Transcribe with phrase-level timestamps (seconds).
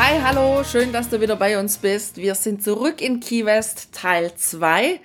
[0.00, 2.18] Hi, hallo, schön, dass du wieder bei uns bist.
[2.18, 5.00] Wir sind zurück in Key West Teil 2.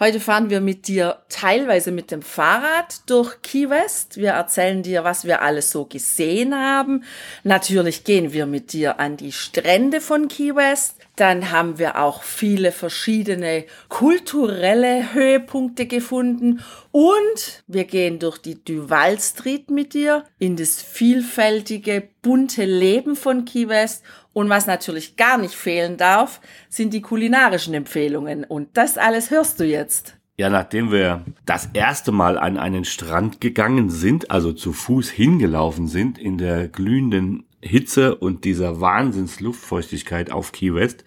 [0.00, 4.16] Heute fahren wir mit dir teilweise mit dem Fahrrad durch Key West.
[4.16, 7.02] Wir erzählen dir, was wir alles so gesehen haben.
[7.42, 10.94] Natürlich gehen wir mit dir an die Strände von Key West.
[11.16, 19.18] Dann haben wir auch viele verschiedene kulturelle Höhepunkte gefunden und wir gehen durch die Duval
[19.18, 24.04] Street mit dir in das vielfältige, bunte Leben von Key West
[24.38, 29.58] und was natürlich gar nicht fehlen darf, sind die kulinarischen Empfehlungen und das alles hörst
[29.58, 30.16] du jetzt.
[30.36, 35.88] Ja, nachdem wir das erste Mal an einen Strand gegangen sind, also zu Fuß hingelaufen
[35.88, 41.04] sind in der glühenden Hitze und dieser Wahnsinnsluftfeuchtigkeit auf Key West,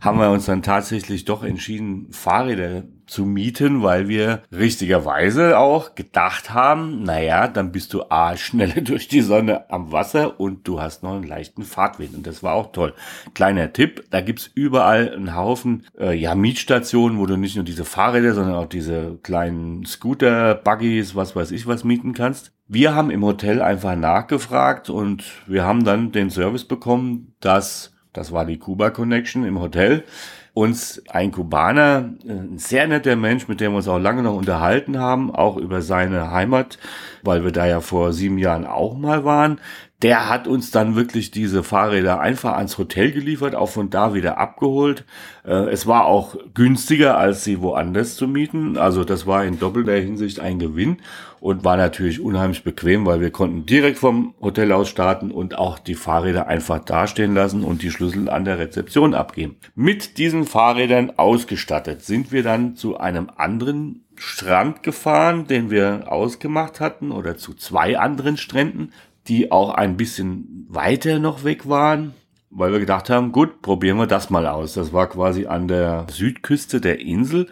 [0.00, 6.52] haben wir uns dann tatsächlich doch entschieden, Fahrräder zu mieten, weil wir richtigerweise auch gedacht
[6.52, 11.02] haben, naja, dann bist du A, schneller durch die Sonne am Wasser und du hast
[11.02, 12.14] noch einen leichten Fahrtwind.
[12.14, 12.94] Und das war auch toll.
[13.34, 17.84] Kleiner Tipp, da gibt's überall einen Haufen äh, ja, Mietstationen, wo du nicht nur diese
[17.84, 22.52] Fahrräder, sondern auch diese kleinen Scooter, Buggies, was weiß ich was mieten kannst.
[22.68, 28.32] Wir haben im Hotel einfach nachgefragt und wir haben dann den Service bekommen, dass, das
[28.32, 30.02] war die Kuba Connection im Hotel,
[30.56, 34.98] uns ein Kubaner, ein sehr netter Mensch, mit dem wir uns auch lange noch unterhalten
[34.98, 36.78] haben, auch über seine Heimat,
[37.22, 39.60] weil wir da ja vor sieben Jahren auch mal waren,
[40.02, 44.36] der hat uns dann wirklich diese Fahrräder einfach ans Hotel geliefert, auch von da wieder
[44.36, 45.04] abgeholt.
[45.44, 48.76] Äh, es war auch günstiger, als sie woanders zu mieten.
[48.76, 50.98] Also das war in doppelter Hinsicht ein Gewinn
[51.40, 55.78] und war natürlich unheimlich bequem, weil wir konnten direkt vom Hotel aus starten und auch
[55.78, 59.56] die Fahrräder einfach dastehen lassen und die Schlüssel an der Rezeption abgeben.
[59.74, 66.80] Mit diesen Fahrrädern ausgestattet sind wir dann zu einem anderen Strand gefahren, den wir ausgemacht
[66.80, 68.92] hatten, oder zu zwei anderen Stränden
[69.28, 72.14] die auch ein bisschen weiter noch weg waren,
[72.50, 74.74] weil wir gedacht haben, gut, probieren wir das mal aus.
[74.74, 77.48] Das war quasi an der Südküste der Insel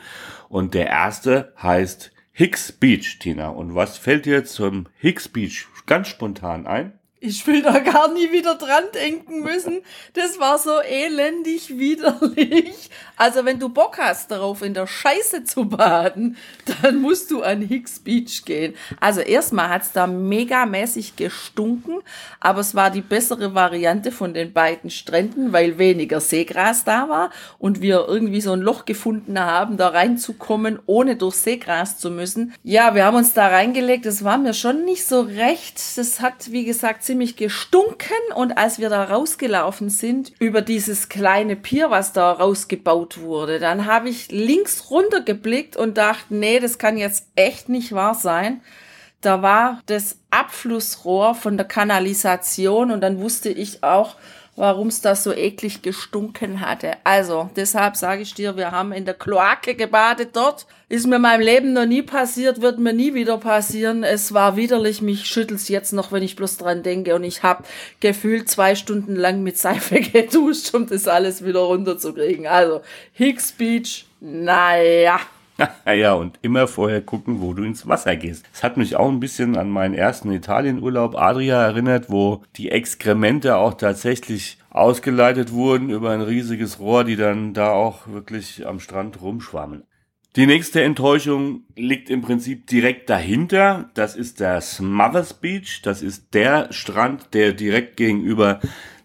[0.49, 3.49] und der erste heißt Hicks Beach, Tina.
[3.49, 6.93] Und was fällt dir zum Hicks Beach ganz spontan ein?
[7.27, 9.81] Ich will da gar nie wieder dran denken müssen.
[10.13, 12.91] Das war so elendig widerlich.
[13.17, 16.37] Also wenn du Bock hast darauf, in der Scheiße zu baden,
[16.83, 18.75] dann musst du an Hicks Beach gehen.
[19.01, 22.01] Also erstmal hat's da megamäßig gestunken,
[22.41, 27.31] aber es war die bessere Variante von den beiden Stränden, weil weniger Seegras da war
[27.59, 32.53] und wir irgendwie so ein Loch gefunden haben, da reinzukommen, ohne durch Seegras zu müssen.
[32.63, 34.05] Ja, wir haben uns da reingelegt.
[34.05, 35.81] Das war mir schon nicht so recht.
[35.97, 41.55] Das hat, wie gesagt, ziemlich gestunken und als wir da rausgelaufen sind über dieses kleine
[41.55, 46.77] Pier, was da rausgebaut wurde, dann habe ich links runter geblickt und dachte, nee, das
[46.77, 48.63] kann jetzt echt nicht wahr sein.
[49.21, 54.17] Da war das Abflussrohr von der Kanalisation und dann wusste ich auch,
[54.57, 56.93] warum es da so eklig gestunken hatte.
[57.05, 60.67] Also, deshalb sage ich dir, wir haben in der Kloake gebadet dort.
[60.89, 64.05] Ist mir in meinem Leben noch nie passiert, wird mir nie wieder passieren.
[64.05, 67.15] Es war widerlich, mich schüttelt's jetzt noch, wenn ich bloß dran denke.
[67.15, 67.65] Und ich habe
[68.01, 72.47] gefühlt zwei Stunden lang mit Seife geduscht, um das alles wieder runterzukriegen.
[72.47, 72.83] Also,
[73.13, 75.21] Hicks Beach, naja.
[75.87, 78.45] ja, und immer vorher gucken, wo du ins Wasser gehst.
[78.53, 83.57] Es hat mich auch ein bisschen an meinen ersten Italienurlaub Adria erinnert, wo die Exkremente
[83.57, 89.23] auch tatsächlich ausgeleitet wurden über ein riesiges Rohr, die dann da auch wirklich am Strand
[89.23, 89.85] rumschwammen.
[90.37, 93.91] Die nächste Enttäuschung liegt im Prinzip direkt dahinter.
[93.95, 95.81] Das ist der Smothers Beach.
[95.83, 98.59] Das ist der Strand, der direkt gegenüber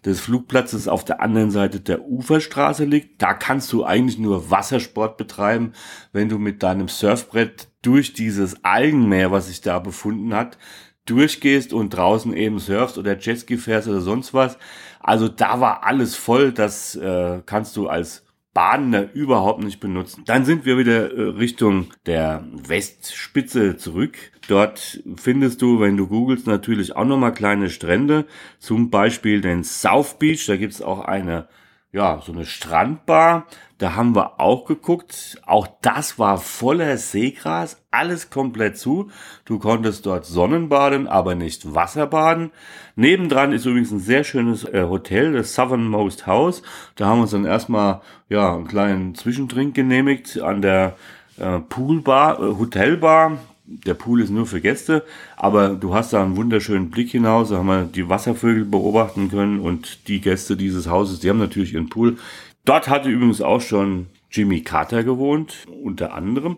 [0.06, 3.22] des Flugplatzes auf der anderen Seite der Uferstraße liegt.
[3.22, 5.74] Da kannst du eigentlich nur Wassersport betreiben,
[6.14, 10.58] wenn du mit deinem Surfbrett durch dieses Algenmeer, was sich da befunden hat,
[11.06, 14.58] durchgehst und draußen eben surfst oder Jetski fährst oder sonst was.
[15.00, 16.52] Also da war alles voll.
[16.52, 18.24] Das äh, kannst du als
[18.54, 20.24] Badender überhaupt nicht benutzen.
[20.26, 24.18] Dann sind wir wieder äh, Richtung der Westspitze zurück.
[24.48, 28.26] Dort findest du, wenn du googelst, natürlich auch nochmal kleine Strände.
[28.58, 30.46] Zum Beispiel den South Beach.
[30.48, 31.48] Da gibt's auch eine
[31.92, 33.48] ja, so eine Strandbar.
[33.80, 35.42] Da haben wir auch geguckt.
[35.46, 39.10] Auch das war voller Seegras, alles komplett zu.
[39.46, 42.52] Du konntest dort Sonnenbaden, aber nicht Wasserbaden.
[42.96, 46.62] Nebendran ist übrigens ein sehr schönes äh, Hotel, das Southernmost House.
[46.96, 50.96] Da haben wir uns dann erstmal ja einen kleinen Zwischendrink genehmigt an der
[51.38, 53.40] äh, Poolbar, äh, Hotelbar
[53.70, 55.04] der Pool ist nur für Gäste,
[55.38, 59.60] aber du hast da einen wunderschönen Blick hinaus, da haben wir die Wasservögel beobachten können
[59.60, 62.18] und die Gäste dieses Hauses, die haben natürlich ihren Pool.
[62.66, 66.58] Dort hatte übrigens auch schon Jimmy Carter gewohnt, unter anderem.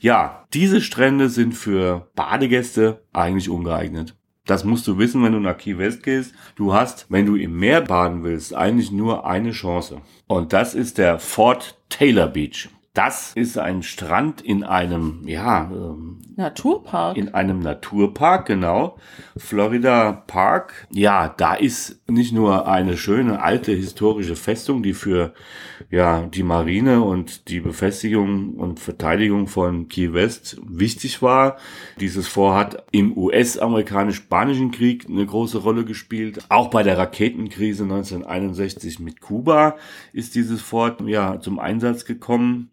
[0.00, 4.14] Ja, diese Strände sind für Badegäste eigentlich ungeeignet.
[4.46, 6.34] Das musst du wissen, wenn du nach Key West gehst.
[6.56, 10.00] Du hast, wenn du im Meer baden willst, eigentlich nur eine Chance.
[10.26, 12.68] Und das ist der Fort Taylor Beach.
[13.02, 17.16] Das ist ein Strand in einem, ja, ähm, Naturpark.
[17.16, 18.98] In einem Naturpark, genau.
[19.38, 20.86] Florida Park.
[20.90, 25.32] Ja, da ist nicht nur eine schöne alte historische Festung, die für,
[25.90, 31.56] ja, die Marine und die Befestigung und Verteidigung von Key West wichtig war.
[32.00, 36.44] Dieses Fort hat im US-amerikanisch-spanischen Krieg eine große Rolle gespielt.
[36.50, 39.76] Auch bei der Raketenkrise 1961 mit Kuba
[40.12, 42.70] ist dieses Fort, ja, zum Einsatz gekommen.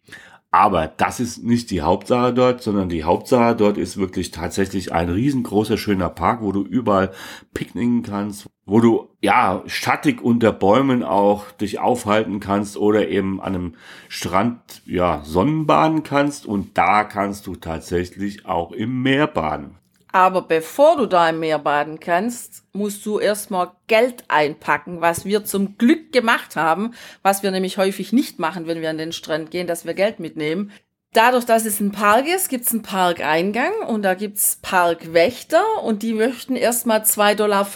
[0.57, 5.07] Aber das ist nicht die Hauptsache dort, sondern die Hauptsache dort ist wirklich tatsächlich ein
[5.07, 7.11] riesengroßer, schöner Park, wo du überall
[7.53, 13.53] picknicken kannst, wo du, ja, schattig unter Bäumen auch dich aufhalten kannst oder eben an
[13.53, 13.75] einem
[14.09, 19.77] Strand, ja, Sonnenbaden kannst und da kannst du tatsächlich auch im Meer baden.
[20.11, 25.43] Aber bevor du da im Meer baden kannst, musst du erstmal Geld einpacken, was wir
[25.43, 26.93] zum Glück gemacht haben,
[27.23, 30.19] was wir nämlich häufig nicht machen, wenn wir an den Strand gehen, dass wir Geld
[30.19, 30.71] mitnehmen.
[31.13, 36.13] Dadurch, dass es ein Park ist, gibt's einen Parkeingang und da gibt's Parkwächter und die
[36.13, 37.67] möchten erstmal 2,50 Dollar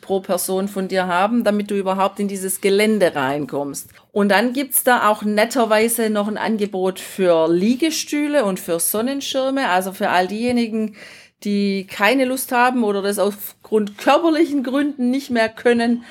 [0.00, 3.90] pro Person von dir haben, damit du überhaupt in dieses Gelände reinkommst.
[4.12, 9.92] Und dann gibt's da auch netterweise noch ein Angebot für Liegestühle und für Sonnenschirme, also
[9.92, 10.96] für all diejenigen,
[11.44, 16.04] die keine Lust haben oder das aufgrund körperlichen Gründen nicht mehr können,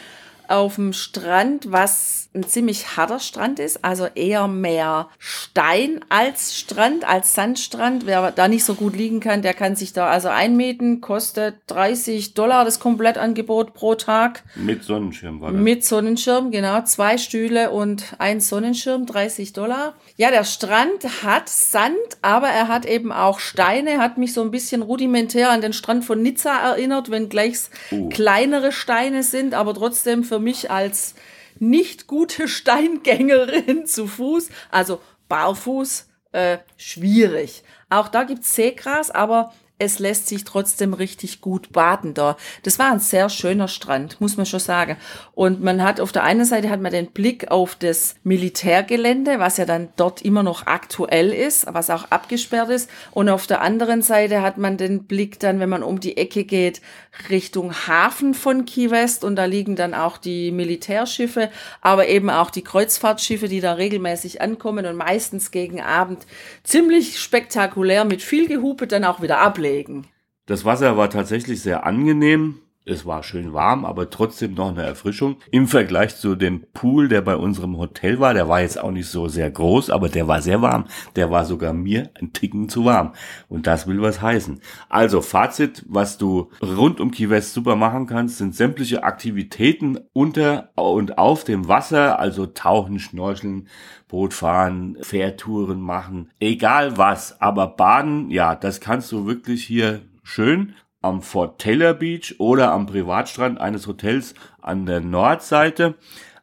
[0.48, 7.07] auf dem Strand, was ein ziemlich harter Strand ist, also eher mehr Stein als Strand,
[7.07, 8.05] als Sandstrand.
[8.05, 12.33] Wer da nicht so gut liegen kann, der kann sich da also einmieten, kostet 30
[12.33, 14.43] Dollar das Komplettangebot pro Tag.
[14.55, 15.61] Mit Sonnenschirm war das.
[15.61, 16.81] Mit Sonnenschirm, genau.
[16.83, 19.93] Zwei Stühle und ein Sonnenschirm, 30 Dollar.
[20.17, 24.51] Ja, der Strand hat Sand, aber er hat eben auch Steine, hat mich so ein
[24.51, 27.55] bisschen rudimentär an den Strand von Nizza erinnert, wenn gleich
[27.91, 28.09] uh.
[28.09, 31.15] kleinere Steine sind, aber trotzdem für mich als
[31.60, 37.63] nicht gute Steingängerin zu Fuß, also barfuß, äh, schwierig.
[37.90, 42.38] Auch da gibt's Seegras, aber es lässt sich trotzdem richtig gut baden da.
[42.63, 44.95] Das war ein sehr schöner Strand, muss man schon sagen.
[45.33, 49.57] Und man hat auf der einen Seite hat man den Blick auf das Militärgelände, was
[49.57, 52.89] ja dann dort immer noch aktuell ist, was auch abgesperrt ist.
[53.12, 56.45] Und auf der anderen Seite hat man den Blick dann, wenn man um die Ecke
[56.45, 56.81] geht,
[57.30, 59.25] Richtung Hafen von Key West.
[59.25, 61.50] Und da liegen dann auch die Militärschiffe,
[61.81, 66.25] aber eben auch die Kreuzfahrtschiffe, die da regelmäßig ankommen und meistens gegen Abend
[66.63, 70.07] ziemlich spektakulär mit viel Gehupe dann auch wieder ablegen ablegen.
[70.45, 72.59] Das Wasser war tatsächlich sehr angenehm.
[72.87, 75.37] Es war schön warm, aber trotzdem noch eine Erfrischung.
[75.49, 79.07] Im Vergleich zu dem Pool, der bei unserem Hotel war, der war jetzt auch nicht
[79.07, 80.85] so sehr groß, aber der war sehr warm.
[81.15, 83.13] Der war sogar mir ein Ticken zu warm.
[83.49, 84.61] Und das will was heißen.
[84.87, 90.69] Also Fazit, was du rund um Key West super machen kannst, sind sämtliche Aktivitäten unter
[90.75, 93.67] und auf dem Wasser, also tauchen, schnorcheln,
[94.07, 97.41] Boot fahren, Fährtouren machen, egal was.
[97.41, 100.75] Aber baden, ja, das kannst du wirklich hier schön
[101.06, 105.95] am Fort Taylor Beach oder am Privatstrand eines Hotels an der Nordseite.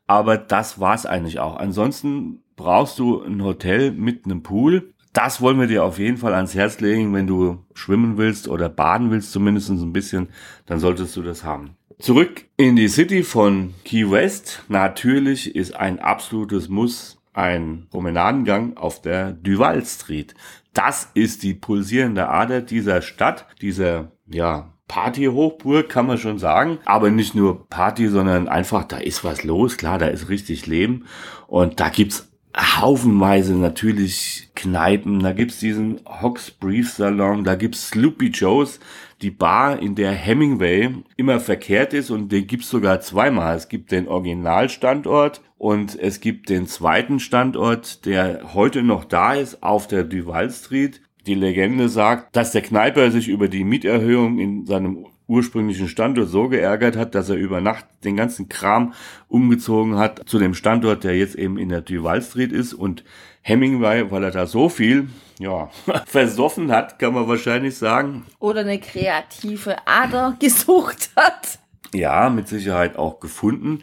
[0.07, 1.57] Aber das war's eigentlich auch.
[1.57, 4.93] Ansonsten brauchst du ein Hotel mit einem Pool.
[5.13, 8.69] Das wollen wir dir auf jeden Fall ans Herz legen, wenn du schwimmen willst oder
[8.69, 10.29] baden willst, zumindest ein bisschen,
[10.67, 11.77] dann solltest du das haben.
[11.99, 14.63] Zurück in die City von Key West.
[14.69, 20.35] Natürlich ist ein absolutes Muss ein Promenadengang auf der Duval Street.
[20.75, 26.79] Das ist die pulsierende Ader dieser Stadt, dieser ja, Party-Hochburg, kann man schon sagen.
[26.85, 29.77] Aber nicht nur Party, sondern einfach, da ist was los.
[29.77, 31.07] Klar, da ist richtig Leben.
[31.47, 35.21] Und da gibt's haufenweise natürlich Kneipen.
[35.21, 37.45] Da gibt's diesen Hawks Brief Salon.
[37.45, 38.81] Da gibt's Sloopy Joes,
[39.23, 42.11] die Bar, in der Hemingway immer verkehrt ist.
[42.11, 43.57] Und den gibt's sogar zweimal.
[43.57, 49.63] Es gibt den Originalstandort und es gibt den zweiten Standort, der heute noch da ist,
[49.63, 51.01] auf der Duval Street.
[51.27, 56.49] Die Legende sagt, dass der Kneiper sich über die Mieterhöhung in seinem ursprünglichen Standort so
[56.49, 58.93] geärgert hat, dass er über Nacht den ganzen Kram
[59.29, 63.05] umgezogen hat zu dem Standort, der jetzt eben in der Duval Street ist und
[63.41, 65.09] Hemingway, weil er da so viel,
[65.43, 65.69] ja,
[66.07, 68.25] versoffen hat, kann man wahrscheinlich sagen.
[68.39, 71.59] Oder eine kreative Ader gesucht hat.
[71.95, 73.83] Ja, mit Sicherheit auch gefunden.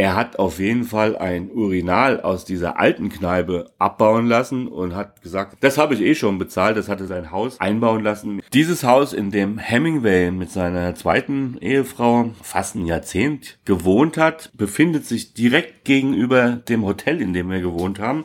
[0.00, 5.22] Er hat auf jeden Fall ein Urinal aus dieser alten Kneipe abbauen lassen und hat
[5.22, 8.40] gesagt, das habe ich eh schon bezahlt, das hatte sein Haus einbauen lassen.
[8.52, 15.04] Dieses Haus, in dem Hemingway mit seiner zweiten Ehefrau fast ein Jahrzehnt gewohnt hat, befindet
[15.04, 18.22] sich direkt gegenüber dem Hotel, in dem wir gewohnt haben.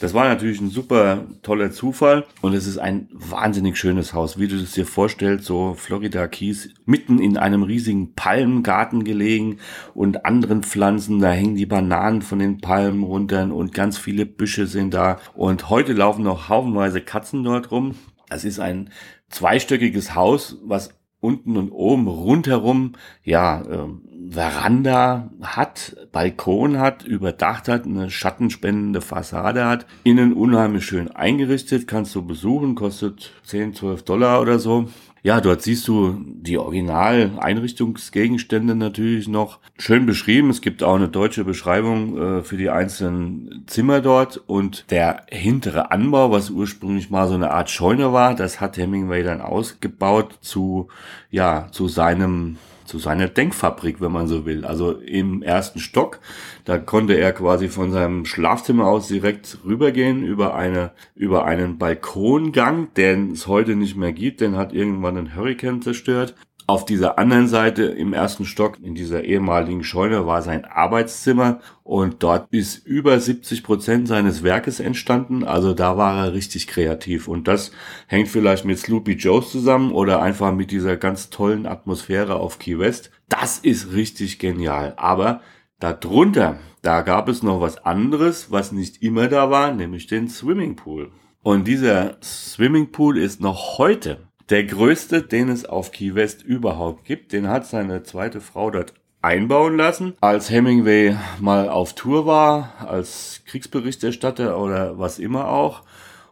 [0.00, 4.46] Das war natürlich ein super toller Zufall und es ist ein wahnsinnig schönes Haus, wie
[4.46, 9.58] du es dir vorstellst, so Florida Keys, mitten in einem riesigen Palmengarten gelegen
[9.94, 14.68] und anderen Pflanzen, da hängen die Bananen von den Palmen runter und ganz viele Büsche
[14.68, 17.96] sind da und heute laufen noch haufenweise Katzen dort rum.
[18.30, 18.90] Es ist ein
[19.30, 20.90] zweistöckiges Haus, was
[21.20, 22.92] unten und oben rundherum
[23.24, 31.10] ja ähm, Veranda hat, Balkon hat, überdacht hat, eine schattenspendende Fassade hat, innen unheimlich schön
[31.10, 34.88] eingerichtet, kannst du besuchen, kostet 10, 12 Dollar oder so.
[35.22, 40.48] Ja, dort siehst du die Original-Einrichtungsgegenstände natürlich noch schön beschrieben.
[40.50, 45.90] Es gibt auch eine deutsche Beschreibung äh, für die einzelnen Zimmer dort und der hintere
[45.90, 50.86] Anbau, was ursprünglich mal so eine Art Scheune war, das hat Hemingway dann ausgebaut zu,
[51.30, 52.58] ja, zu seinem
[52.88, 54.64] zu seiner Denkfabrik, wenn man so will.
[54.64, 56.20] Also im ersten Stock,
[56.64, 62.94] da konnte er quasi von seinem Schlafzimmer aus direkt rübergehen über eine über einen Balkongang,
[62.94, 66.34] den es heute nicht mehr gibt, den hat irgendwann ein Hurricane zerstört.
[66.70, 72.22] Auf dieser anderen Seite im ersten Stock in dieser ehemaligen Scheune war sein Arbeitszimmer und
[72.22, 75.44] dort ist über 70 Prozent seines Werkes entstanden.
[75.44, 77.72] Also da war er richtig kreativ und das
[78.06, 82.78] hängt vielleicht mit Sloopy Joes zusammen oder einfach mit dieser ganz tollen Atmosphäre auf Key
[82.78, 83.12] West.
[83.30, 84.92] Das ist richtig genial.
[84.98, 85.40] Aber
[85.80, 91.12] darunter, da gab es noch was anderes, was nicht immer da war, nämlich den Swimmingpool.
[91.42, 97.32] Und dieser Swimmingpool ist noch heute der größte, den es auf Key West überhaupt gibt.
[97.32, 100.14] Den hat seine zweite Frau dort einbauen lassen.
[100.20, 105.82] Als Hemingway mal auf Tour war, als Kriegsberichterstatter oder was immer auch.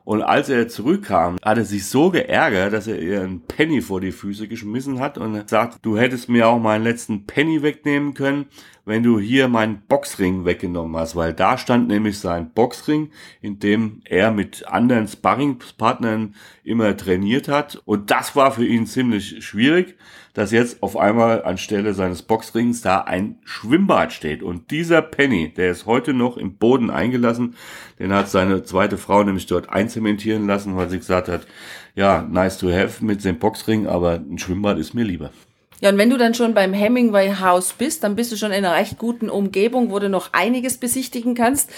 [0.05, 4.01] Und als er zurückkam, hat er sich so geärgert, dass er ihr einen Penny vor
[4.01, 8.47] die Füße geschmissen hat und sagt, du hättest mir auch meinen letzten Penny wegnehmen können,
[8.87, 13.11] wenn du hier meinen Boxring weggenommen hast, weil da stand nämlich sein Boxring,
[13.43, 17.83] in dem er mit anderen Sparringspartnern immer trainiert hat.
[17.85, 19.97] Und das war für ihn ziemlich schwierig,
[20.35, 24.45] dass jetzt auf einmal anstelle seines Boxrings da ein Schwimmbad steht.
[24.45, 27.57] Und dieser Penny, der ist heute noch im Boden eingelassen,
[27.99, 31.49] den hat seine zweite Frau nämlich dort einzementieren lassen, weil sie gesagt hat,
[31.97, 35.33] ja, nice to have mit dem Boxring, aber ein Schwimmbad ist mir lieber.
[35.81, 38.65] Ja, und wenn du dann schon beim Hemingway House bist, dann bist du schon in
[38.65, 41.71] einer recht guten Umgebung, wo du noch einiges besichtigen kannst.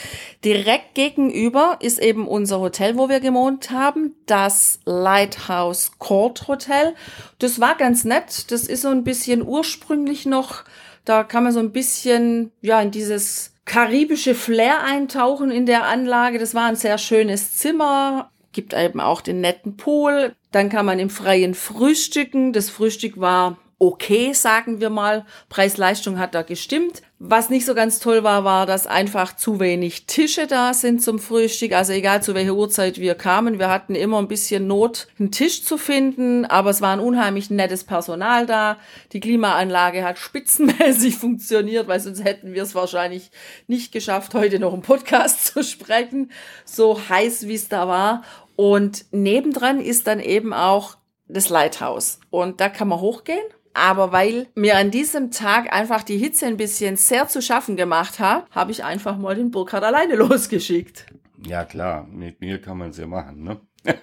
[0.45, 6.95] Direkt gegenüber ist eben unser Hotel, wo wir gewohnt haben, das Lighthouse Court Hotel.
[7.40, 8.52] Das war ganz nett.
[8.52, 10.62] Das ist so ein bisschen ursprünglich noch.
[11.05, 16.38] Da kann man so ein bisschen, ja, in dieses karibische Flair eintauchen in der Anlage.
[16.38, 18.31] Das war ein sehr schönes Zimmer.
[18.52, 20.35] Gibt eben auch den netten Pool.
[20.52, 22.52] Dann kann man im Freien frühstücken.
[22.52, 25.25] Das Frühstück war okay, sagen wir mal.
[25.49, 27.02] Preis-Leistung hat da gestimmt.
[27.20, 31.18] Was nicht so ganz toll war, war, dass einfach zu wenig Tische da sind zum
[31.18, 31.73] Frühstück.
[31.73, 35.64] Also egal zu welcher Uhrzeit wir kamen, wir hatten immer ein bisschen Not, einen Tisch
[35.64, 38.78] zu finden, aber es war ein unheimlich nettes Personal da.
[39.12, 43.30] Die Klimaanlage hat spitzenmäßig funktioniert, weil sonst hätten wir es wahrscheinlich
[43.66, 46.30] nicht geschafft, heute noch einen Podcast zu sprechen.
[46.64, 48.23] So heiß, wie es da war.
[48.54, 50.97] Und nebendran ist dann eben auch
[51.28, 52.18] das Lighthouse.
[52.30, 53.44] Und da kann man hochgehen
[53.78, 58.18] aber weil mir an diesem Tag einfach die Hitze ein bisschen sehr zu schaffen gemacht
[58.18, 61.06] hat, habe ich einfach mal den Burkhard alleine losgeschickt.
[61.47, 63.61] Ja klar, mit mir kann man es ja machen, ne?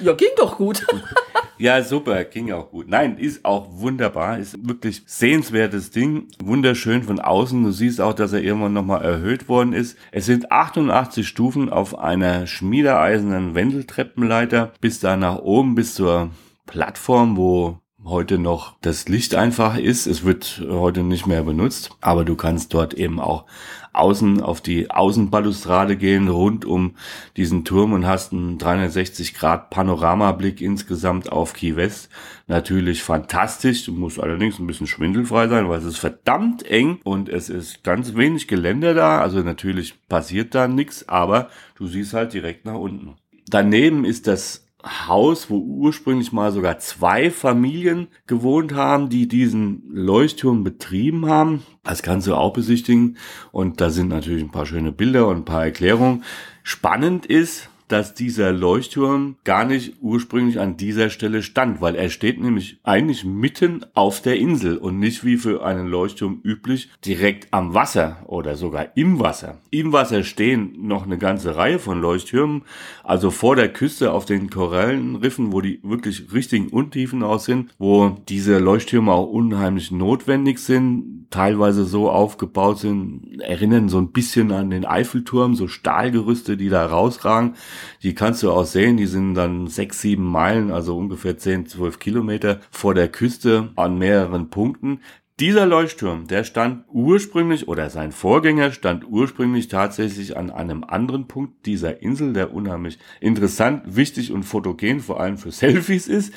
[0.00, 0.86] ja, ging doch gut.
[1.58, 2.88] ja, super, ging auch gut.
[2.88, 7.62] Nein, ist auch wunderbar, ist wirklich sehenswertes Ding, wunderschön von außen.
[7.62, 9.98] Du siehst auch, dass er irgendwann nochmal erhöht worden ist.
[10.12, 16.30] Es sind 88 Stufen auf einer schmiedeeisernen Wendeltreppenleiter bis da nach oben, bis zur
[16.66, 20.06] Plattform, wo heute noch das Licht einfach ist.
[20.06, 23.44] Es wird heute nicht mehr benutzt, aber du kannst dort eben auch
[23.92, 26.94] außen auf die Außenbalustrade gehen, rund um
[27.36, 32.10] diesen Turm und hast einen 360 Grad Panoramablick insgesamt auf Key West.
[32.46, 33.84] Natürlich fantastisch.
[33.86, 37.82] Du musst allerdings ein bisschen schwindelfrei sein, weil es ist verdammt eng und es ist
[37.82, 39.20] ganz wenig Gelände da.
[39.20, 43.14] Also natürlich passiert da nichts, aber du siehst halt direkt nach unten.
[43.48, 50.64] Daneben ist das Haus, wo ursprünglich mal sogar zwei Familien gewohnt haben, die diesen Leuchtturm
[50.64, 51.62] betrieben haben.
[51.82, 53.16] Das kannst du auch besichtigen.
[53.52, 56.24] Und da sind natürlich ein paar schöne Bilder und ein paar Erklärungen.
[56.62, 62.40] Spannend ist, dass dieser Leuchtturm gar nicht ursprünglich an dieser Stelle stand, weil er steht
[62.40, 67.74] nämlich eigentlich mitten auf der Insel und nicht wie für einen Leuchtturm üblich direkt am
[67.74, 69.58] Wasser oder sogar im Wasser.
[69.70, 72.62] Im Wasser stehen noch eine ganze Reihe von Leuchttürmen,
[73.04, 78.16] also vor der Küste auf den Korallenriffen, wo die wirklich richtigen Untiefen aus sind, wo
[78.28, 84.70] diese Leuchttürme auch unheimlich notwendig sind, teilweise so aufgebaut sind, erinnern so ein bisschen an
[84.70, 87.54] den Eiffelturm, so Stahlgerüste, die da rausragen.
[88.02, 91.98] Die kannst du auch sehen, die sind dann sechs, sieben Meilen, also ungefähr zehn, zwölf
[91.98, 95.00] Kilometer vor der Küste an mehreren Punkten.
[95.38, 101.66] Dieser Leuchtturm, der stand ursprünglich oder sein Vorgänger stand ursprünglich tatsächlich an einem anderen Punkt
[101.66, 106.32] dieser Insel, der unheimlich interessant, wichtig und fotogen, vor allem für Selfies ist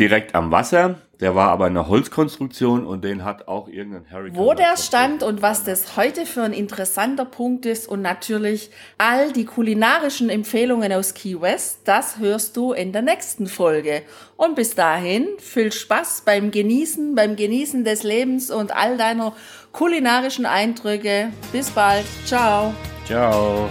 [0.00, 0.98] direkt am Wasser.
[1.24, 4.36] Der war aber eine Holzkonstruktion und den hat auch irgendein Hurricane.
[4.36, 9.32] Wo der stand und was das heute für ein interessanter Punkt ist und natürlich all
[9.32, 14.02] die kulinarischen Empfehlungen aus Key West, das hörst du in der nächsten Folge.
[14.36, 19.32] Und bis dahin viel Spaß beim Genießen, beim Genießen des Lebens und all deiner
[19.72, 21.30] kulinarischen Eindrücke.
[21.52, 22.04] Bis bald.
[22.26, 22.74] Ciao.
[23.06, 23.70] Ciao.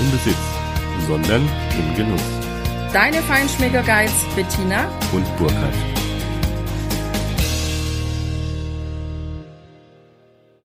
[0.00, 0.36] im Besitz,
[1.06, 1.42] sondern
[1.78, 2.22] im Genuss.
[2.92, 5.95] Deine Feinschmecker Guides Bettina und Burkhard.